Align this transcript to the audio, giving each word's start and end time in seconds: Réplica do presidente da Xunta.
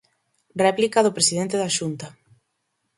Réplica 0.65 1.03
do 1.05 1.15
presidente 1.17 1.55
da 1.61 1.73
Xunta. 1.77 2.07